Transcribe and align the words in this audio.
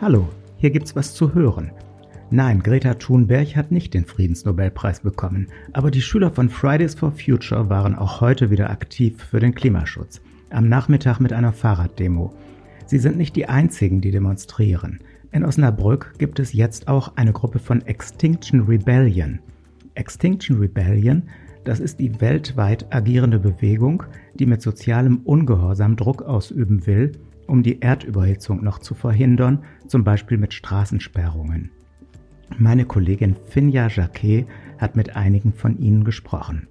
Hallo, 0.00 0.30
hier 0.56 0.70
gibt's 0.70 0.96
was 0.96 1.12
zu 1.12 1.34
hören. 1.34 1.72
Nein, 2.30 2.62
Greta 2.62 2.94
Thunberg 2.94 3.54
hat 3.54 3.70
nicht 3.70 3.92
den 3.92 4.06
Friedensnobelpreis 4.06 5.00
bekommen, 5.00 5.48
aber 5.74 5.90
die 5.90 6.00
Schüler 6.00 6.30
von 6.30 6.48
Fridays 6.48 6.94
for 6.94 7.12
Future 7.12 7.68
waren 7.68 7.94
auch 7.94 8.22
heute 8.22 8.48
wieder 8.48 8.70
aktiv 8.70 9.22
für 9.22 9.40
den 9.40 9.54
Klimaschutz. 9.54 10.22
Am 10.48 10.70
Nachmittag 10.70 11.20
mit 11.20 11.34
einer 11.34 11.52
Fahrraddemo. 11.52 12.32
Sie 12.86 12.98
sind 12.98 13.18
nicht 13.18 13.36
die 13.36 13.50
einzigen, 13.50 14.00
die 14.00 14.10
demonstrieren. 14.10 15.00
In 15.32 15.44
Osnabrück 15.44 16.14
gibt 16.16 16.38
es 16.38 16.54
jetzt 16.54 16.88
auch 16.88 17.16
eine 17.16 17.34
Gruppe 17.34 17.58
von 17.58 17.82
Extinction 17.82 18.60
Rebellion. 18.60 19.40
Extinction 19.96 20.60
Rebellion, 20.60 21.24
das 21.64 21.78
ist 21.78 22.00
die 22.00 22.22
weltweit 22.22 22.86
agierende 22.88 23.38
Bewegung, 23.38 24.04
die 24.32 24.46
mit 24.46 24.62
sozialem 24.62 25.18
Ungehorsam 25.24 25.96
Druck 25.96 26.22
ausüben 26.22 26.86
will, 26.86 27.12
um 27.50 27.62
die 27.62 27.80
Erdüberhitzung 27.80 28.62
noch 28.62 28.78
zu 28.78 28.94
verhindern, 28.94 29.64
zum 29.86 30.04
Beispiel 30.04 30.38
mit 30.38 30.54
Straßensperrungen. 30.54 31.70
Meine 32.58 32.84
Kollegin 32.84 33.36
Finja 33.48 33.88
Jacquet 33.88 34.46
hat 34.78 34.96
mit 34.96 35.16
einigen 35.16 35.52
von 35.52 35.78
ihnen 35.78 36.04
gesprochen. 36.04 36.68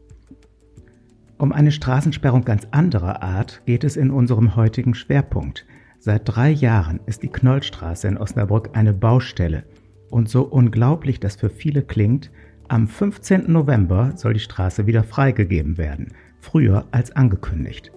Um 1.38 1.52
eine 1.52 1.72
Straßensperrung 1.72 2.44
ganz 2.44 2.68
anderer 2.72 3.22
Art 3.22 3.62
geht 3.66 3.84
es 3.84 3.96
in 3.96 4.12
unserem 4.12 4.56
heutigen 4.56 4.94
Schwerpunkt. 4.94 5.66
Seit 6.00 6.22
drei 6.26 6.50
Jahren 6.50 7.00
ist 7.06 7.24
die 7.24 7.30
Knollstraße 7.30 8.08
in 8.08 8.18
Osnabrück 8.18 8.72
eine 8.74 8.94
Baustelle. 8.94 9.64
Und 10.10 10.28
so 10.28 10.44
unglaublich 10.44 11.20
das 11.20 11.36
für 11.36 11.50
viele 11.50 11.82
klingt, 11.82 12.32
am 12.68 12.88
15. 12.88 13.52
November 13.52 14.14
soll 14.16 14.34
die 14.34 14.40
Straße 14.40 14.86
wieder 14.86 15.04
freigegeben 15.04 15.78
werden, 15.78 16.14
früher 16.40 16.88
als 16.92 17.16
angekündigt. 17.16 17.92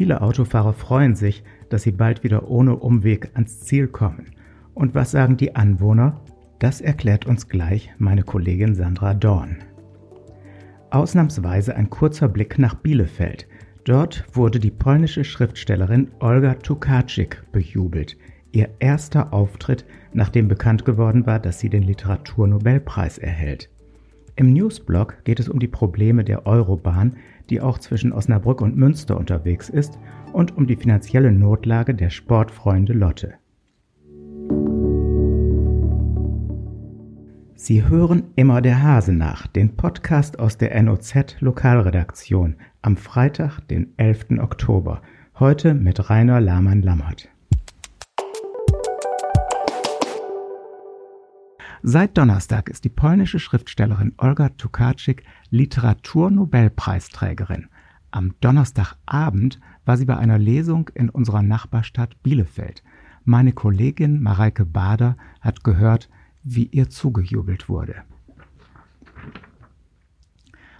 Viele 0.00 0.22
Autofahrer 0.22 0.72
freuen 0.72 1.14
sich, 1.14 1.44
dass 1.68 1.82
sie 1.82 1.92
bald 1.92 2.24
wieder 2.24 2.48
ohne 2.48 2.76
Umweg 2.76 3.32
ans 3.34 3.60
Ziel 3.60 3.86
kommen. 3.86 4.30
Und 4.72 4.94
was 4.94 5.10
sagen 5.10 5.36
die 5.36 5.56
Anwohner? 5.56 6.22
Das 6.58 6.80
erklärt 6.80 7.26
uns 7.26 7.50
gleich 7.50 7.92
meine 7.98 8.22
Kollegin 8.22 8.74
Sandra 8.74 9.12
Dorn. 9.12 9.58
Ausnahmsweise 10.88 11.76
ein 11.76 11.90
kurzer 11.90 12.28
Blick 12.28 12.58
nach 12.58 12.76
Bielefeld. 12.76 13.46
Dort 13.84 14.24
wurde 14.32 14.58
die 14.58 14.70
polnische 14.70 15.22
Schriftstellerin 15.22 16.08
Olga 16.20 16.54
Tukaczyk 16.54 17.44
bejubelt. 17.52 18.16
Ihr 18.52 18.70
erster 18.78 19.34
Auftritt, 19.34 19.84
nachdem 20.14 20.48
bekannt 20.48 20.86
geworden 20.86 21.26
war, 21.26 21.40
dass 21.40 21.60
sie 21.60 21.68
den 21.68 21.82
Literaturnobelpreis 21.82 23.18
erhält. 23.18 23.68
Im 24.40 24.54
Newsblog 24.54 25.22
geht 25.24 25.38
es 25.38 25.50
um 25.50 25.60
die 25.60 25.68
Probleme 25.68 26.24
der 26.24 26.46
Eurobahn, 26.46 27.16
die 27.50 27.60
auch 27.60 27.78
zwischen 27.78 28.10
Osnabrück 28.10 28.62
und 28.62 28.74
Münster 28.74 29.18
unterwegs 29.18 29.68
ist, 29.68 29.98
und 30.32 30.56
um 30.56 30.66
die 30.66 30.76
finanzielle 30.76 31.30
Notlage 31.30 31.94
der 31.94 32.08
Sportfreunde 32.08 32.94
Lotte. 32.94 33.34
Sie 37.54 37.86
hören 37.86 38.30
immer 38.34 38.62
der 38.62 38.82
Hase 38.82 39.12
nach, 39.12 39.46
den 39.46 39.76
Podcast 39.76 40.38
aus 40.38 40.56
der 40.56 40.82
NOZ 40.82 41.36
Lokalredaktion 41.40 42.56
am 42.80 42.96
Freitag, 42.96 43.60
den 43.68 43.92
11. 43.98 44.38
Oktober. 44.38 45.02
Heute 45.38 45.74
mit 45.74 46.08
Rainer 46.08 46.40
Lahmann-Lammert. 46.40 47.28
Seit 51.82 52.18
Donnerstag 52.18 52.68
ist 52.68 52.84
die 52.84 52.90
polnische 52.90 53.38
Schriftstellerin 53.38 54.12
Olga 54.18 54.50
Tukaczyk 54.50 55.22
Literaturnobelpreisträgerin. 55.48 57.68
Am 58.10 58.34
Donnerstagabend 58.42 59.58
war 59.86 59.96
sie 59.96 60.04
bei 60.04 60.18
einer 60.18 60.36
Lesung 60.36 60.90
in 60.94 61.08
unserer 61.08 61.42
Nachbarstadt 61.42 62.22
Bielefeld. 62.22 62.82
Meine 63.24 63.52
Kollegin 63.52 64.22
Mareike 64.22 64.66
Bader 64.66 65.16
hat 65.40 65.64
gehört, 65.64 66.10
wie 66.42 66.66
ihr 66.66 66.90
zugejubelt 66.90 67.70
wurde. 67.70 67.94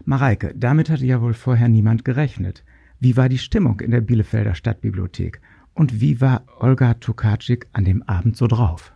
Mareike, 0.04 0.53
damit 0.54 0.91
hatte 0.91 1.06
ja 1.06 1.22
wohl 1.22 1.32
vorher 1.32 1.69
niemand 1.69 2.04
gerechnet. 2.04 2.62
Wie 2.98 3.16
war 3.16 3.30
die 3.30 3.38
Stimmung 3.38 3.80
in 3.80 3.91
der 3.91 4.03
Bielefelder 4.03 4.54
Stadtbibliothek? 4.54 5.41
Und 5.72 6.03
wie 6.03 6.20
war 6.20 6.44
Olga 6.58 6.92
Tukaczyk 6.92 7.69
an 7.72 7.86
dem 7.86 8.03
Abend 8.03 8.36
so 8.36 8.47
drauf? 8.47 8.92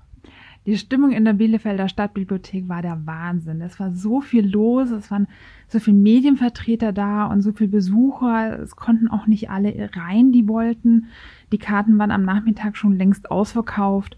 Die 0.67 0.79
Stimmung 0.79 1.11
in 1.11 1.27
der 1.27 1.35
Bielefelder 1.35 1.89
Stadtbibliothek 1.89 2.69
war 2.71 2.81
der 2.81 3.07
Wahnsinn. 3.07 3.61
Es 3.61 3.79
war 3.79 3.93
so 3.93 4.23
viel 4.23 4.49
los, 4.49 4.91
es 4.91 5.11
waren 5.11 5.27
so 5.69 5.79
viele 5.79 5.99
Medienvertreter 5.99 6.93
da 6.93 7.27
und 7.27 7.43
so 7.43 7.53
viele 7.53 7.69
Besucher. 7.69 8.61
Es 8.61 8.75
konnten 8.75 9.09
auch 9.09 9.27
nicht 9.27 9.51
alle 9.51 9.91
rein, 9.95 10.33
die 10.33 10.49
wollten. 10.49 11.09
Die 11.53 11.59
Karten 11.59 11.99
waren 11.99 12.11
am 12.11 12.25
Nachmittag 12.25 12.79
schon 12.79 12.97
längst 12.97 13.31
ausverkauft. 13.31 14.17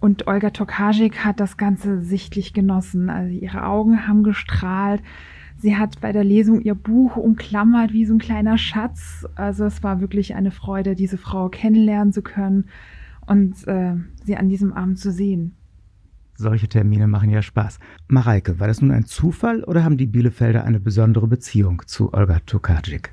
Und 0.00 0.26
Olga 0.26 0.48
Tokarczyk 0.48 1.26
hat 1.26 1.40
das 1.40 1.58
Ganze 1.58 2.00
sichtlich 2.00 2.54
genossen. 2.54 3.10
Also 3.10 3.30
ihre 3.30 3.66
Augen 3.66 4.08
haben 4.08 4.22
gestrahlt. 4.22 5.02
Sie 5.58 5.76
hat 5.76 6.00
bei 6.00 6.12
der 6.12 6.24
Lesung 6.24 6.62
ihr 6.62 6.74
Buch 6.74 7.16
umklammert 7.16 7.92
wie 7.92 8.06
so 8.06 8.14
ein 8.14 8.18
kleiner 8.18 8.56
Schatz. 8.56 9.26
Also 9.34 9.66
es 9.66 9.82
war 9.82 10.00
wirklich 10.00 10.34
eine 10.34 10.52
Freude, 10.52 10.94
diese 10.94 11.18
Frau 11.18 11.50
kennenlernen 11.50 12.14
zu 12.14 12.22
können 12.22 12.64
und 13.26 13.66
äh, 13.66 13.94
sie 14.24 14.36
an 14.36 14.48
diesem 14.48 14.72
Abend 14.72 14.98
zu 14.98 15.12
sehen. 15.12 15.54
Solche 16.34 16.68
Termine 16.68 17.06
machen 17.06 17.28
ja 17.28 17.42
Spaß. 17.42 17.78
Mareike, 18.08 18.58
war 18.58 18.66
das 18.66 18.80
nun 18.80 18.92
ein 18.92 19.04
Zufall 19.04 19.62
oder 19.64 19.84
haben 19.84 19.98
die 19.98 20.06
Bielefelder 20.06 20.64
eine 20.64 20.80
besondere 20.80 21.26
Beziehung 21.26 21.82
zu 21.86 22.14
Olga 22.14 22.40
Tokarczyk? 22.40 23.12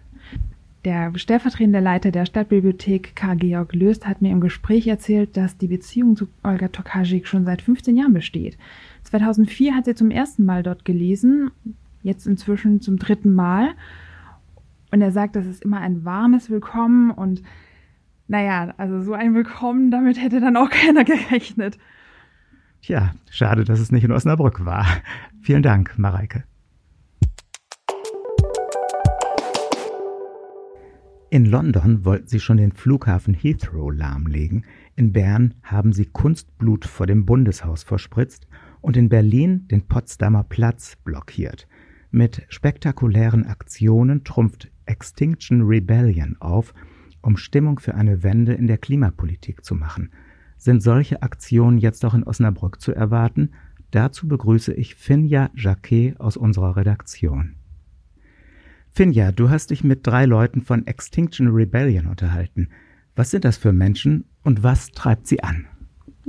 Der 0.85 1.11
stellvertretende 1.17 1.81
Leiter 1.81 2.11
der 2.11 2.25
Stadtbibliothek 2.25 3.13
Karl 3.13 3.35
Georg 3.35 3.75
Löst 3.75 4.07
hat 4.07 4.21
mir 4.21 4.31
im 4.31 4.39
Gespräch 4.39 4.87
erzählt, 4.87 5.35
dass 5.35 5.57
die 5.57 5.67
Beziehung 5.67 6.15
zu 6.15 6.29
Olga 6.43 6.69
Tokarczyk 6.69 7.27
schon 7.27 7.43
seit 7.43 7.61
15 7.61 7.97
Jahren 7.97 8.13
besteht. 8.13 8.57
2004 9.03 9.75
hat 9.75 9.83
sie 9.83 9.95
zum 9.95 10.09
ersten 10.09 10.45
Mal 10.45 10.63
dort 10.63 10.85
gelesen, 10.85 11.51
jetzt 12.03 12.25
inzwischen 12.27 12.79
zum 12.79 12.97
dritten 12.97 13.33
Mal. 13.33 13.71
Und 14.91 15.01
er 15.01 15.11
sagt, 15.11 15.35
das 15.35 15.45
ist 15.45 15.63
immer 15.63 15.81
ein 15.81 16.05
warmes 16.05 16.49
Willkommen 16.49 17.11
und 17.11 17.41
naja, 18.27 18.73
also 18.77 19.01
so 19.01 19.13
ein 19.13 19.33
Willkommen, 19.33 19.91
damit 19.91 20.21
hätte 20.21 20.39
dann 20.39 20.57
auch 20.57 20.69
keiner 20.71 21.03
gerechnet. 21.03 21.77
Tja, 22.81 23.13
schade, 23.29 23.63
dass 23.63 23.79
es 23.79 23.91
nicht 23.91 24.03
in 24.03 24.11
Osnabrück 24.11 24.65
war. 24.65 24.85
Vielen 25.41 25.63
Dank, 25.63 25.97
Mareike. 25.97 26.43
In 31.29 31.45
London 31.45 32.05
wollten 32.05 32.27
sie 32.27 32.39
schon 32.39 32.55
den 32.55 32.71
Flughafen 32.71 33.33
Heathrow 33.33 33.91
lahmlegen, 33.91 34.65
in 34.95 35.11
Bern 35.11 35.55
haben 35.61 35.91
sie 35.91 36.05
Kunstblut 36.05 36.85
vor 36.85 37.05
dem 37.05 37.25
Bundeshaus 37.25 37.83
verspritzt 37.83 38.47
und 38.79 38.95
in 38.95 39.09
Berlin 39.09 39.67
den 39.67 39.87
Potsdamer 39.87 40.43
Platz 40.43 40.95
blockiert. 41.03 41.67
Mit 42.11 42.45
spektakulären 42.47 43.45
Aktionen 43.45 44.23
trumpft 44.23 44.71
Extinction 44.85 45.63
Rebellion 45.63 46.37
auf, 46.39 46.73
um 47.21 47.37
Stimmung 47.37 47.79
für 47.79 47.95
eine 47.95 48.23
Wende 48.23 48.53
in 48.53 48.67
der 48.67 48.77
Klimapolitik 48.77 49.63
zu 49.63 49.75
machen. 49.75 50.11
Sind 50.57 50.81
solche 50.81 51.21
Aktionen 51.21 51.77
jetzt 51.77 52.03
auch 52.05 52.13
in 52.13 52.23
Osnabrück 52.23 52.81
zu 52.81 52.93
erwarten? 52.93 53.51
Dazu 53.91 54.27
begrüße 54.27 54.73
ich 54.73 54.95
Finja 54.95 55.49
Jacquet 55.55 56.19
aus 56.19 56.35
unserer 56.35 56.75
Redaktion. 56.75 57.55
Finja, 58.91 59.31
du 59.31 59.49
hast 59.49 59.69
dich 59.69 59.83
mit 59.83 60.05
drei 60.07 60.25
Leuten 60.25 60.61
von 60.61 60.87
Extinction 60.87 61.49
Rebellion 61.49 62.07
unterhalten. 62.07 62.69
Was 63.15 63.31
sind 63.31 63.45
das 63.45 63.57
für 63.57 63.71
Menschen 63.71 64.25
und 64.43 64.63
was 64.63 64.91
treibt 64.91 65.27
sie 65.27 65.43
an? 65.43 65.67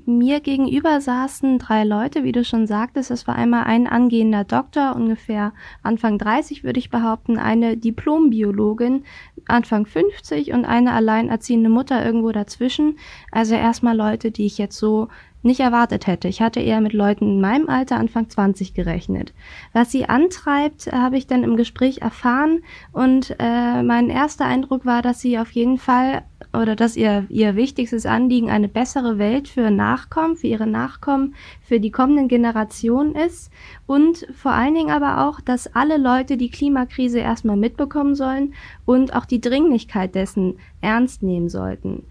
Mir 0.06 0.40
gegenüber 0.40 1.00
saßen 1.00 1.58
drei 1.58 1.84
Leute, 1.84 2.22
wie 2.22 2.32
du 2.32 2.44
schon 2.44 2.66
sagtest. 2.66 3.10
Es 3.10 3.26
war 3.26 3.34
einmal 3.34 3.64
ein 3.64 3.86
angehender 3.86 4.44
Doktor, 4.44 4.94
ungefähr 4.94 5.52
Anfang 5.82 6.18
30 6.18 6.62
würde 6.62 6.78
ich 6.78 6.90
behaupten, 6.90 7.38
eine 7.38 7.76
Diplombiologin, 7.76 9.04
Anfang 9.46 9.86
50 9.86 10.52
und 10.52 10.64
eine 10.64 10.92
alleinerziehende 10.92 11.70
Mutter 11.70 12.04
irgendwo 12.04 12.32
dazwischen. 12.32 12.96
Also 13.32 13.54
erstmal 13.54 13.96
Leute, 13.96 14.30
die 14.30 14.46
ich 14.46 14.58
jetzt 14.58 14.78
so 14.78 15.08
nicht 15.42 15.60
erwartet 15.60 16.06
hätte. 16.06 16.28
Ich 16.28 16.42
hatte 16.42 16.60
eher 16.60 16.80
mit 16.80 16.92
Leuten 16.92 17.24
in 17.24 17.40
meinem 17.40 17.68
Alter 17.68 17.96
Anfang 17.96 18.28
20 18.28 18.74
gerechnet. 18.74 19.32
Was 19.72 19.90
sie 19.90 20.08
antreibt, 20.08 20.90
habe 20.92 21.16
ich 21.16 21.26
dann 21.26 21.44
im 21.44 21.56
Gespräch 21.56 22.02
erfahren 22.02 22.62
und 22.92 23.36
äh, 23.38 23.82
mein 23.82 24.10
erster 24.10 24.44
Eindruck 24.44 24.84
war, 24.84 25.00
dass 25.00 25.20
sie 25.20 25.38
auf 25.38 25.50
jeden 25.52 25.78
Fall 25.78 26.22
oder 26.52 26.76
dass 26.76 26.96
ihr 26.96 27.26
ihr 27.28 27.56
wichtigstes 27.56 28.06
Anliegen 28.06 28.50
eine 28.50 28.68
bessere 28.68 29.18
Welt 29.18 29.48
für 29.48 29.70
Nachkommen, 29.70 30.36
für 30.36 30.46
ihre 30.46 30.66
Nachkommen, 30.66 31.34
für 31.60 31.80
die 31.80 31.90
kommenden 31.90 32.28
Generationen 32.28 33.14
ist 33.14 33.50
und 33.86 34.26
vor 34.34 34.52
allen 34.52 34.74
Dingen 34.74 34.90
aber 34.90 35.26
auch, 35.26 35.40
dass 35.40 35.74
alle 35.74 35.98
Leute 35.98 36.36
die 36.36 36.50
Klimakrise 36.50 37.18
erstmal 37.18 37.56
mitbekommen 37.56 38.14
sollen 38.14 38.54
und 38.84 39.14
auch 39.14 39.24
die 39.24 39.40
Dringlichkeit 39.40 40.14
dessen 40.14 40.58
ernst 40.80 41.22
nehmen 41.22 41.48
sollten. 41.48 42.04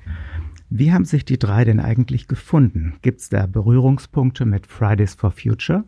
Wie 0.70 0.92
haben 0.92 1.06
sich 1.06 1.24
die 1.24 1.40
drei 1.40 1.64
denn 1.64 1.80
eigentlich 1.80 2.28
gefunden? 2.28 2.96
Gibt 3.02 3.22
es 3.22 3.30
da 3.30 3.46
Berührungspunkte 3.46 4.46
mit 4.46 4.68
Fridays 4.68 5.16
for 5.16 5.32
Future? 5.32 5.86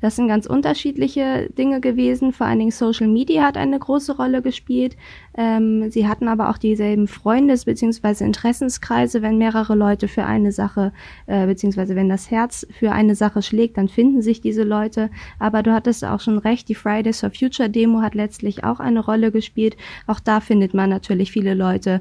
Das 0.00 0.16
sind 0.16 0.28
ganz 0.28 0.46
unterschiedliche 0.46 1.50
Dinge 1.56 1.80
gewesen. 1.80 2.32
Vor 2.32 2.46
allen 2.46 2.58
Dingen 2.58 2.70
Social 2.70 3.08
Media 3.08 3.42
hat 3.42 3.56
eine 3.56 3.78
große 3.78 4.16
Rolle 4.16 4.42
gespielt. 4.42 4.96
Ähm, 5.36 5.90
sie 5.90 6.08
hatten 6.08 6.28
aber 6.28 6.48
auch 6.50 6.58
dieselben 6.58 7.06
Freundes- 7.06 7.66
bzw. 7.66 8.24
Interessenskreise. 8.24 9.22
Wenn 9.22 9.38
mehrere 9.38 9.74
Leute 9.74 10.08
für 10.08 10.24
eine 10.24 10.52
Sache, 10.52 10.92
äh, 11.26 11.46
beziehungsweise 11.46 11.96
wenn 11.96 12.08
das 12.08 12.30
Herz 12.30 12.66
für 12.70 12.92
eine 12.92 13.14
Sache 13.14 13.42
schlägt, 13.42 13.76
dann 13.76 13.88
finden 13.88 14.22
sich 14.22 14.40
diese 14.40 14.62
Leute. 14.62 15.10
Aber 15.38 15.62
du 15.62 15.72
hattest 15.72 16.04
auch 16.04 16.20
schon 16.20 16.38
recht, 16.38 16.68
die 16.68 16.74
Fridays 16.74 17.20
for 17.20 17.30
Future 17.30 17.68
Demo 17.68 18.00
hat 18.00 18.14
letztlich 18.14 18.64
auch 18.64 18.80
eine 18.80 19.00
Rolle 19.00 19.30
gespielt. 19.32 19.76
Auch 20.06 20.20
da 20.20 20.40
findet 20.40 20.74
man 20.74 20.90
natürlich 20.90 21.30
viele 21.30 21.54
Leute. 21.54 22.00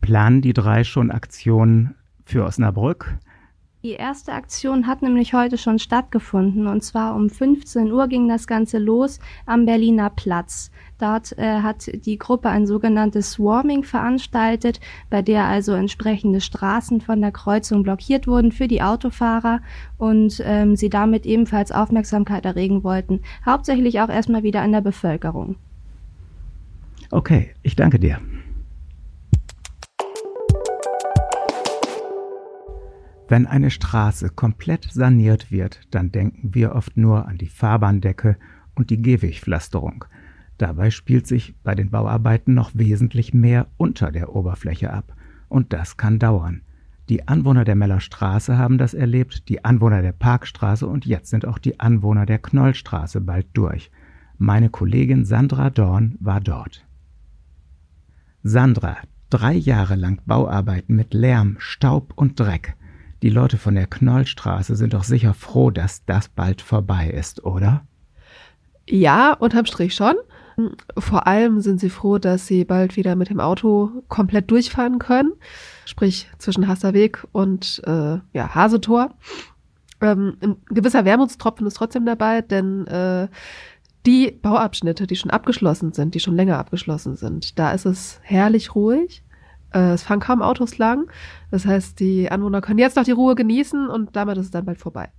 Planen 0.00 0.42
die 0.42 0.52
drei 0.52 0.84
schon 0.84 1.10
Aktionen 1.10 1.94
für 2.24 2.44
Osnabrück? 2.44 3.18
Die 3.86 3.92
erste 3.92 4.32
Aktion 4.32 4.88
hat 4.88 5.00
nämlich 5.02 5.32
heute 5.32 5.56
schon 5.58 5.78
stattgefunden 5.78 6.66
und 6.66 6.82
zwar 6.82 7.14
um 7.14 7.30
15 7.30 7.92
Uhr 7.92 8.08
ging 8.08 8.26
das 8.26 8.48
Ganze 8.48 8.78
los 8.78 9.20
am 9.46 9.64
Berliner 9.64 10.10
Platz. 10.10 10.72
Dort 10.98 11.38
äh, 11.38 11.60
hat 11.60 11.88
die 12.04 12.18
Gruppe 12.18 12.48
ein 12.48 12.66
sogenanntes 12.66 13.30
Swarming 13.30 13.84
veranstaltet, 13.84 14.80
bei 15.08 15.22
der 15.22 15.44
also 15.44 15.74
entsprechende 15.74 16.40
Straßen 16.40 17.00
von 17.00 17.20
der 17.20 17.30
Kreuzung 17.30 17.84
blockiert 17.84 18.26
wurden 18.26 18.50
für 18.50 18.66
die 18.66 18.82
Autofahrer 18.82 19.60
und 19.98 20.42
ähm, 20.44 20.74
sie 20.74 20.90
damit 20.90 21.24
ebenfalls 21.24 21.70
Aufmerksamkeit 21.70 22.44
erregen 22.44 22.82
wollten, 22.82 23.20
hauptsächlich 23.44 24.00
auch 24.00 24.08
erstmal 24.08 24.42
wieder 24.42 24.62
an 24.62 24.72
der 24.72 24.80
Bevölkerung. 24.80 25.54
Okay, 27.12 27.54
ich 27.62 27.76
danke 27.76 28.00
dir. 28.00 28.18
Wenn 33.28 33.46
eine 33.46 33.70
Straße 33.70 34.28
komplett 34.28 34.88
saniert 34.92 35.50
wird, 35.50 35.80
dann 35.90 36.12
denken 36.12 36.54
wir 36.54 36.74
oft 36.74 36.96
nur 36.96 37.26
an 37.26 37.38
die 37.38 37.48
Fahrbahndecke 37.48 38.36
und 38.74 38.90
die 38.90 39.02
Gehwegpflasterung. 39.02 40.04
Dabei 40.58 40.90
spielt 40.90 41.26
sich 41.26 41.54
bei 41.62 41.74
den 41.74 41.90
Bauarbeiten 41.90 42.54
noch 42.54 42.70
wesentlich 42.74 43.34
mehr 43.34 43.66
unter 43.76 44.12
der 44.12 44.34
Oberfläche 44.34 44.92
ab. 44.92 45.14
Und 45.48 45.72
das 45.72 45.96
kann 45.96 46.18
dauern. 46.18 46.62
Die 47.08 47.28
Anwohner 47.28 47.64
der 47.64 47.76
Meller 47.76 48.00
Straße 48.00 48.58
haben 48.58 48.78
das 48.78 48.94
erlebt, 48.94 49.48
die 49.48 49.64
Anwohner 49.64 50.02
der 50.02 50.12
Parkstraße 50.12 50.86
und 50.86 51.06
jetzt 51.06 51.30
sind 51.30 51.46
auch 51.46 51.58
die 51.58 51.78
Anwohner 51.78 52.26
der 52.26 52.38
Knollstraße 52.38 53.20
bald 53.20 53.46
durch. 53.52 53.90
Meine 54.38 54.70
Kollegin 54.70 55.24
Sandra 55.24 55.70
Dorn 55.70 56.16
war 56.20 56.40
dort. 56.40 56.84
Sandra, 58.42 58.96
drei 59.30 59.54
Jahre 59.54 59.94
lang 59.94 60.20
Bauarbeiten 60.26 60.96
mit 60.96 61.14
Lärm, 61.14 61.56
Staub 61.58 62.12
und 62.16 62.38
Dreck. 62.40 62.76
Die 63.26 63.32
Leute 63.32 63.58
von 63.58 63.74
der 63.74 63.88
Knollstraße 63.88 64.76
sind 64.76 64.94
doch 64.94 65.02
sicher 65.02 65.34
froh, 65.34 65.72
dass 65.72 66.04
das 66.04 66.28
bald 66.28 66.62
vorbei 66.62 67.10
ist, 67.10 67.44
oder? 67.44 67.84
Ja, 68.88 69.32
unterm 69.32 69.66
Strich 69.66 69.96
schon. 69.96 70.14
Vor 70.96 71.26
allem 71.26 71.60
sind 71.60 71.80
sie 71.80 71.90
froh, 71.90 72.18
dass 72.18 72.46
sie 72.46 72.64
bald 72.64 72.96
wieder 72.96 73.16
mit 73.16 73.28
dem 73.28 73.40
Auto 73.40 73.90
komplett 74.06 74.48
durchfahren 74.52 75.00
können, 75.00 75.32
sprich 75.86 76.30
zwischen 76.38 76.68
Hasserweg 76.68 77.26
und 77.32 77.82
äh, 77.84 78.18
ja, 78.32 78.54
Hasetor. 78.54 79.10
Ähm, 80.00 80.36
ein 80.40 80.56
gewisser 80.66 81.04
Wermutstropfen 81.04 81.66
ist 81.66 81.74
trotzdem 81.74 82.06
dabei, 82.06 82.42
denn 82.42 82.86
äh, 82.86 83.26
die 84.06 84.30
Bauabschnitte, 84.30 85.08
die 85.08 85.16
schon 85.16 85.32
abgeschlossen 85.32 85.92
sind, 85.92 86.14
die 86.14 86.20
schon 86.20 86.36
länger 86.36 86.58
abgeschlossen 86.58 87.16
sind, 87.16 87.58
da 87.58 87.72
ist 87.72 87.86
es 87.86 88.20
herrlich 88.22 88.76
ruhig. 88.76 89.24
Äh, 89.76 89.92
es 89.92 90.02
fahren 90.02 90.20
kaum 90.20 90.40
Autos 90.42 90.78
lang. 90.78 91.10
Das 91.50 91.66
heißt, 91.66 92.00
die 92.00 92.30
Anwohner 92.30 92.62
können 92.62 92.78
jetzt 92.78 92.96
noch 92.96 93.04
die 93.04 93.12
Ruhe 93.12 93.34
genießen 93.34 93.88
und 93.88 94.16
damit 94.16 94.38
ist 94.38 94.46
es 94.46 94.50
dann 94.50 94.64
bald 94.64 94.78
vorbei. 94.78 95.10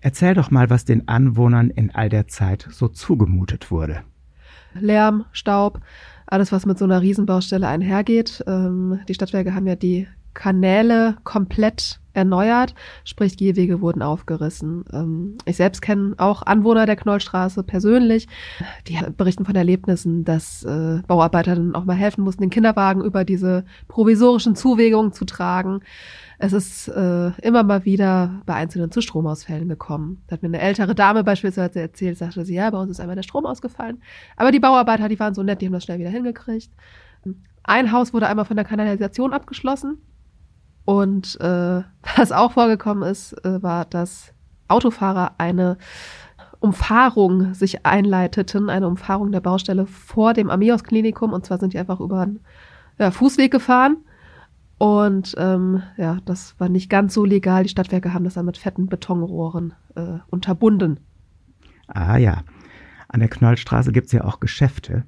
Erzähl 0.00 0.34
doch 0.34 0.50
mal, 0.50 0.70
was 0.70 0.84
den 0.84 1.08
Anwohnern 1.08 1.70
in 1.70 1.90
all 1.92 2.08
der 2.08 2.28
Zeit 2.28 2.68
so 2.70 2.88
zugemutet 2.88 3.70
wurde. 3.70 4.02
Lärm, 4.74 5.24
Staub, 5.32 5.80
alles, 6.26 6.52
was 6.52 6.66
mit 6.66 6.78
so 6.78 6.84
einer 6.84 7.00
Riesenbaustelle 7.00 7.66
einhergeht. 7.66 8.44
Ähm, 8.46 9.00
die 9.08 9.14
Stadtwerke 9.14 9.54
haben 9.54 9.66
ja 9.66 9.76
die 9.76 10.06
Kanäle 10.34 11.16
komplett 11.24 12.00
erneuert, 12.18 12.74
sprich 13.04 13.36
Gehwege 13.36 13.80
wurden 13.80 14.02
aufgerissen. 14.02 14.84
Ähm, 14.92 15.38
ich 15.44 15.56
selbst 15.56 15.80
kenne 15.80 16.14
auch 16.18 16.42
Anwohner 16.42 16.86
der 16.86 16.96
Knollstraße 16.96 17.62
persönlich, 17.62 18.28
die 18.86 18.98
berichten 19.16 19.44
von 19.44 19.56
Erlebnissen, 19.56 20.24
dass 20.24 20.64
äh, 20.64 21.00
Bauarbeiter 21.06 21.54
dann 21.54 21.74
auch 21.74 21.84
mal 21.84 21.96
helfen 21.96 22.24
mussten, 22.24 22.42
den 22.42 22.50
Kinderwagen 22.50 23.02
über 23.02 23.24
diese 23.24 23.64
provisorischen 23.88 24.56
Zuwegungen 24.56 25.12
zu 25.12 25.24
tragen. 25.24 25.80
Es 26.38 26.52
ist 26.52 26.88
äh, 26.88 27.30
immer 27.40 27.64
mal 27.64 27.84
wieder 27.84 28.42
bei 28.46 28.54
einzelnen 28.54 28.92
zu 28.92 29.00
Stromausfällen 29.00 29.68
gekommen. 29.68 30.22
Da 30.28 30.34
hat 30.34 30.42
mir 30.42 30.48
eine 30.48 30.60
ältere 30.60 30.94
Dame 30.94 31.24
beispielsweise 31.24 31.80
erzählt, 31.80 32.16
sagte 32.16 32.44
sie, 32.44 32.54
ja, 32.54 32.70
bei 32.70 32.78
uns 32.78 32.92
ist 32.92 33.00
einmal 33.00 33.16
der 33.16 33.24
Strom 33.24 33.44
ausgefallen. 33.44 34.00
Aber 34.36 34.52
die 34.52 34.60
Bauarbeiter, 34.60 35.08
die 35.08 35.18
waren 35.18 35.34
so 35.34 35.42
nett, 35.42 35.60
die 35.60 35.66
haben 35.66 35.72
das 35.72 35.84
schnell 35.84 35.98
wieder 35.98 36.10
hingekriegt. 36.10 36.70
Ein 37.64 37.92
Haus 37.92 38.14
wurde 38.14 38.28
einmal 38.28 38.44
von 38.44 38.56
der 38.56 38.64
Kanalisation 38.64 39.32
abgeschlossen. 39.32 39.98
Und 40.88 41.38
äh, 41.42 41.82
was 42.16 42.32
auch 42.32 42.52
vorgekommen 42.52 43.06
ist, 43.06 43.34
äh, 43.44 43.62
war, 43.62 43.84
dass 43.84 44.32
Autofahrer 44.68 45.32
eine 45.36 45.76
Umfahrung 46.60 47.52
sich 47.52 47.84
einleiteten, 47.84 48.70
eine 48.70 48.88
Umfahrung 48.88 49.30
der 49.30 49.42
Baustelle 49.42 49.84
vor 49.84 50.32
dem 50.32 50.48
Amios 50.48 50.84
Klinikum. 50.84 51.34
Und 51.34 51.44
zwar 51.44 51.58
sind 51.58 51.74
die 51.74 51.78
einfach 51.78 52.00
über 52.00 52.22
einen 52.22 52.40
ja, 52.98 53.10
Fußweg 53.10 53.52
gefahren. 53.52 53.98
Und 54.78 55.34
ähm, 55.36 55.82
ja, 55.98 56.20
das 56.24 56.58
war 56.58 56.70
nicht 56.70 56.88
ganz 56.88 57.12
so 57.12 57.26
legal. 57.26 57.64
Die 57.64 57.68
Stadtwerke 57.68 58.14
haben 58.14 58.24
das 58.24 58.32
dann 58.32 58.46
mit 58.46 58.56
fetten 58.56 58.86
Betonrohren 58.86 59.74
äh, 59.94 60.20
unterbunden. 60.30 61.00
Ah 61.88 62.16
ja, 62.16 62.44
an 63.08 63.20
der 63.20 63.28
Knollstraße 63.28 63.92
gibt's 63.92 64.12
ja 64.12 64.24
auch 64.24 64.40
Geschäfte. 64.40 65.04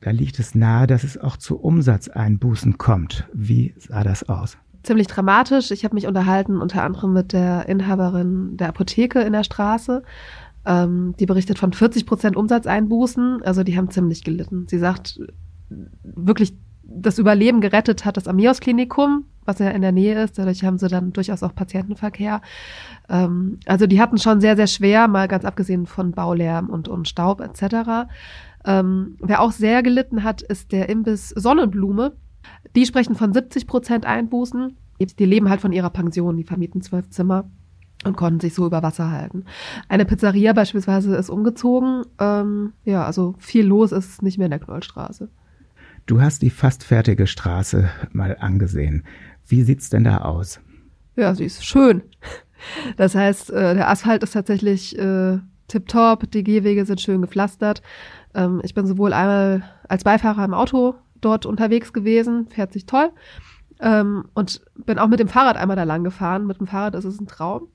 Da 0.00 0.10
liegt 0.10 0.38
es 0.38 0.54
nahe, 0.54 0.86
dass 0.86 1.04
es 1.04 1.18
auch 1.18 1.36
zu 1.36 1.60
Umsatzeinbußen 1.60 2.78
kommt. 2.78 3.28
Wie 3.34 3.74
sah 3.76 4.04
das 4.04 4.26
aus? 4.26 4.56
Ziemlich 4.82 5.06
dramatisch. 5.06 5.70
Ich 5.70 5.84
habe 5.84 5.94
mich 5.94 6.06
unterhalten 6.06 6.60
unter 6.60 6.82
anderem 6.82 7.12
mit 7.12 7.32
der 7.32 7.68
Inhaberin 7.68 8.56
der 8.56 8.68
Apotheke 8.68 9.20
in 9.20 9.32
der 9.32 9.44
Straße. 9.44 10.02
Ähm, 10.64 11.14
die 11.18 11.26
berichtet 11.26 11.58
von 11.58 11.72
40 11.72 12.06
Prozent 12.06 12.36
Umsatzeinbußen. 12.36 13.42
Also 13.42 13.64
die 13.64 13.76
haben 13.76 13.90
ziemlich 13.90 14.24
gelitten. 14.24 14.66
Sie 14.68 14.78
sagt, 14.78 15.20
wirklich 16.02 16.54
das 16.84 17.18
Überleben 17.18 17.60
gerettet 17.60 18.04
hat 18.04 18.16
das 18.16 18.28
Amios 18.28 18.60
Klinikum, 18.60 19.24
was 19.44 19.58
ja 19.58 19.70
in 19.70 19.82
der 19.82 19.92
Nähe 19.92 20.22
ist. 20.22 20.38
Dadurch 20.38 20.64
haben 20.64 20.78
sie 20.78 20.88
dann 20.88 21.12
durchaus 21.12 21.42
auch 21.42 21.54
Patientenverkehr. 21.54 22.40
Ähm, 23.08 23.58
also 23.66 23.86
die 23.86 24.00
hatten 24.00 24.18
schon 24.18 24.40
sehr, 24.40 24.56
sehr 24.56 24.66
schwer, 24.66 25.08
mal 25.08 25.28
ganz 25.28 25.44
abgesehen 25.44 25.86
von 25.86 26.12
Baulärm 26.12 26.68
und, 26.68 26.88
und 26.88 27.08
Staub 27.08 27.40
etc. 27.40 28.08
Ähm, 28.64 29.16
wer 29.20 29.40
auch 29.40 29.52
sehr 29.52 29.82
gelitten 29.82 30.22
hat, 30.22 30.42
ist 30.42 30.72
der 30.72 30.88
Imbiss 30.88 31.30
Sonnenblume. 31.30 32.12
Die 32.74 32.86
sprechen 32.86 33.14
von 33.14 33.32
70 33.32 33.66
Prozent 33.66 34.06
Einbußen. 34.06 34.76
Die 35.18 35.24
leben 35.24 35.48
halt 35.48 35.60
von 35.60 35.72
ihrer 35.72 35.90
Pension, 35.90 36.36
die 36.36 36.44
vermieten 36.44 36.80
zwölf 36.80 37.10
Zimmer 37.10 37.50
und 38.04 38.16
konnten 38.16 38.40
sich 38.40 38.54
so 38.54 38.66
über 38.66 38.82
Wasser 38.82 39.10
halten. 39.10 39.44
Eine 39.88 40.04
Pizzeria 40.04 40.52
beispielsweise 40.52 41.16
ist 41.16 41.30
umgezogen. 41.30 42.04
Ähm, 42.18 42.72
ja, 42.84 43.04
also 43.04 43.34
viel 43.38 43.66
los 43.66 43.92
ist 43.92 44.22
nicht 44.22 44.38
mehr 44.38 44.46
in 44.46 44.52
der 44.52 44.60
Knollstraße. 44.60 45.28
Du 46.06 46.20
hast 46.20 46.42
die 46.42 46.50
fast 46.50 46.84
fertige 46.84 47.26
Straße 47.26 47.88
mal 48.12 48.36
angesehen. 48.40 49.04
Wie 49.46 49.62
sieht's 49.62 49.90
denn 49.90 50.04
da 50.04 50.18
aus? 50.18 50.60
Ja, 51.16 51.34
sie 51.34 51.44
ist 51.44 51.64
schön. 51.64 52.02
Das 52.96 53.16
heißt, 53.16 53.50
äh, 53.50 53.74
der 53.74 53.90
Asphalt 53.90 54.22
ist 54.22 54.32
tatsächlich 54.32 54.96
äh, 54.96 55.38
tipptopp, 55.66 56.30
die 56.30 56.44
Gehwege 56.44 56.86
sind 56.86 57.00
schön 57.00 57.20
gepflastert. 57.20 57.82
Ähm, 58.34 58.60
ich 58.62 58.72
bin 58.74 58.86
sowohl 58.86 59.12
einmal 59.12 59.64
als 59.88 60.04
Beifahrer 60.04 60.44
im 60.44 60.54
Auto 60.54 60.94
dort 61.24 61.46
unterwegs 61.46 61.92
gewesen, 61.92 62.48
fährt 62.48 62.72
sich 62.72 62.86
toll. 62.86 63.10
Ähm, 63.80 64.26
und 64.34 64.62
bin 64.86 64.98
auch 64.98 65.08
mit 65.08 65.20
dem 65.20 65.28
Fahrrad 65.28 65.56
einmal 65.56 65.76
da 65.76 65.84
lang 65.84 66.04
gefahren. 66.04 66.46
Mit 66.46 66.60
dem 66.60 66.66
Fahrrad 66.66 66.94
ist 66.94 67.04
es 67.04 67.20
ein 67.20 67.26
Traum. 67.26 67.68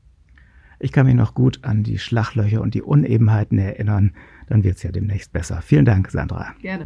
Ich 0.80 0.92
kann 0.92 1.08
mich 1.08 1.16
noch 1.16 1.34
gut 1.34 1.60
an 1.64 1.84
die 1.84 1.98
Schlachlöcher 1.98 2.62
und 2.62 2.76
die 2.76 2.84
Unebenheiten 2.84 3.58
erinnern. 3.58 4.14
Dann 4.48 4.64
wird's 4.64 4.84
ja 4.84 4.92
demnächst 4.92 5.34
besser. 5.34 5.62
Vielen 5.62 5.86
Dank, 5.86 6.12
Sandra. 6.12 6.54
Gerne. 6.62 6.84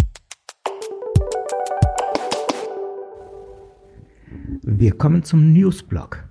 Wir 4.64 4.94
kommen 4.94 5.24
zum 5.24 5.52
Newsblock. 5.52 6.24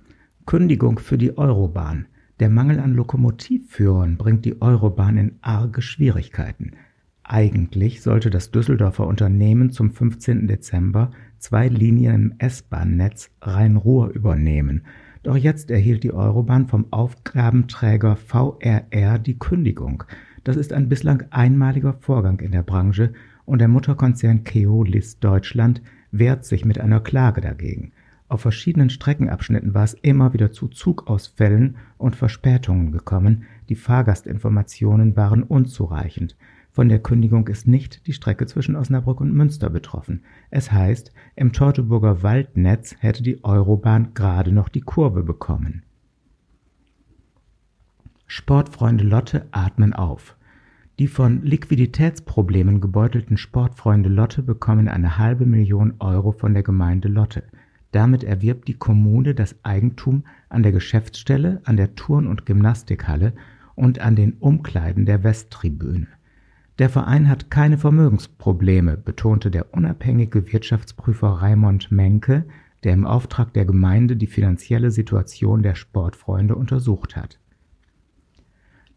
Kündigung 0.45 0.99
für 0.99 1.17
die 1.17 1.37
Eurobahn. 1.37 2.07
Der 2.39 2.49
Mangel 2.49 2.79
an 2.79 2.93
Lokomotivführern 2.95 4.17
bringt 4.17 4.45
die 4.45 4.59
Eurobahn 4.61 5.17
in 5.17 5.37
arge 5.41 5.83
Schwierigkeiten. 5.83 6.71
Eigentlich 7.33 8.01
sollte 8.01 8.29
das 8.29 8.51
Düsseldorfer 8.51 9.07
Unternehmen 9.07 9.71
zum 9.71 9.89
15. 9.89 10.47
Dezember 10.47 11.11
zwei 11.37 11.69
Linien 11.69 12.13
im 12.13 12.33
S-Bahn-Netz 12.39 13.31
Rhein-Ruhr 13.41 14.09
übernehmen. 14.09 14.81
Doch 15.23 15.37
jetzt 15.37 15.71
erhielt 15.71 16.03
die 16.03 16.11
Eurobahn 16.11 16.67
vom 16.67 16.91
Aufgabenträger 16.91 18.17
VRR 18.17 19.17
die 19.17 19.39
Kündigung. 19.39 20.03
Das 20.43 20.57
ist 20.57 20.73
ein 20.73 20.89
bislang 20.89 21.23
einmaliger 21.29 21.93
Vorgang 21.93 22.41
in 22.41 22.51
der 22.51 22.63
Branche 22.63 23.13
und 23.45 23.59
der 23.59 23.69
Mutterkonzern 23.69 24.43
Keolis 24.43 25.19
Deutschland 25.19 25.81
wehrt 26.11 26.43
sich 26.43 26.65
mit 26.65 26.81
einer 26.81 26.99
Klage 26.99 27.39
dagegen. 27.39 27.93
Auf 28.27 28.41
verschiedenen 28.41 28.89
Streckenabschnitten 28.89 29.73
war 29.73 29.85
es 29.85 29.93
immer 29.93 30.33
wieder 30.33 30.51
zu 30.51 30.67
Zugausfällen 30.67 31.77
und 31.97 32.17
Verspätungen 32.17 32.91
gekommen, 32.91 33.43
die 33.69 33.75
Fahrgastinformationen 33.75 35.15
waren 35.15 35.43
unzureichend. 35.43 36.35
Von 36.73 36.87
der 36.87 36.99
Kündigung 36.99 37.49
ist 37.49 37.67
nicht 37.67 38.07
die 38.07 38.13
Strecke 38.13 38.45
zwischen 38.45 38.77
Osnabrück 38.77 39.19
und 39.19 39.33
Münster 39.33 39.69
betroffen. 39.69 40.23
Es 40.49 40.71
heißt, 40.71 41.11
im 41.35 41.51
Teutoburger 41.51 42.23
Waldnetz 42.23 42.95
hätte 42.99 43.23
die 43.23 43.43
Eurobahn 43.43 44.13
gerade 44.13 44.53
noch 44.53 44.69
die 44.69 44.79
Kurve 44.79 45.23
bekommen. 45.23 45.83
Sportfreunde 48.25 49.03
Lotte 49.03 49.47
atmen 49.51 49.91
auf. 49.91 50.37
Die 50.97 51.07
von 51.07 51.41
Liquiditätsproblemen 51.41 52.79
gebeutelten 52.79 53.35
Sportfreunde 53.35 54.07
Lotte 54.07 54.41
bekommen 54.41 54.87
eine 54.87 55.17
halbe 55.17 55.45
Million 55.45 55.95
Euro 55.99 56.31
von 56.31 56.53
der 56.53 56.63
Gemeinde 56.63 57.09
Lotte. 57.09 57.43
Damit 57.91 58.23
erwirbt 58.23 58.69
die 58.69 58.75
Kommune 58.75 59.35
das 59.35 59.55
Eigentum 59.63 60.23
an 60.47 60.63
der 60.63 60.71
Geschäftsstelle, 60.71 61.59
an 61.65 61.75
der 61.75 61.95
Turn- 61.95 62.27
und 62.27 62.45
Gymnastikhalle 62.45 63.33
und 63.75 63.99
an 63.99 64.15
den 64.15 64.33
Umkleiden 64.33 65.05
der 65.05 65.25
Westtribüne. 65.25 66.07
Der 66.79 66.89
Verein 66.89 67.27
hat 67.27 67.51
keine 67.51 67.77
Vermögensprobleme, 67.77 68.97
betonte 68.97 69.51
der 69.51 69.73
unabhängige 69.73 70.51
Wirtschaftsprüfer 70.51 71.27
Raimond 71.27 71.91
Menke, 71.91 72.45
der 72.83 72.93
im 72.93 73.05
Auftrag 73.05 73.53
der 73.53 73.65
Gemeinde 73.65 74.15
die 74.15 74.27
finanzielle 74.27 74.91
Situation 74.91 75.61
der 75.61 75.75
Sportfreunde 75.75 76.55
untersucht 76.55 77.15
hat. 77.15 77.39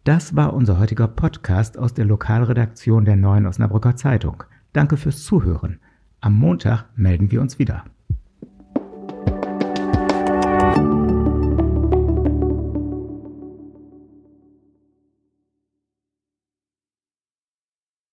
Das 0.05 0.37
war 0.37 0.53
unser 0.53 0.79
heutiger 0.79 1.09
Podcast 1.09 1.79
aus 1.79 1.95
der 1.95 2.05
Lokalredaktion 2.05 3.05
der 3.05 3.17
Neuen 3.17 3.47
Osnabrücker 3.47 3.97
Zeitung. 3.97 4.45
Danke 4.73 4.97
fürs 4.97 5.25
Zuhören. 5.25 5.81
Am 6.21 6.35
Montag 6.35 6.87
melden 6.95 7.31
wir 7.31 7.41
uns 7.41 7.59
wieder. 7.59 7.85